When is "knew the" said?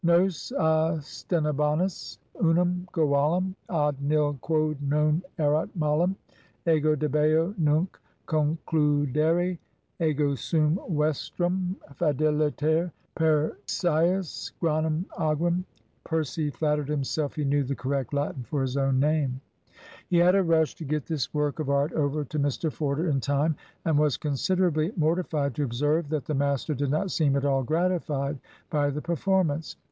17.43-17.75